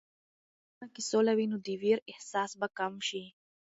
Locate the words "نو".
1.51-1.57